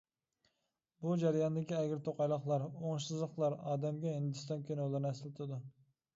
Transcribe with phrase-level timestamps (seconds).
[1.03, 5.63] بۇ جەرياندىكى ئەگرى-توقايلىقلار، ئوڭۇشسىزلىقلار ئادەمگە ھىندىستان كىنولىرىنى ئەسلىتىدۇ.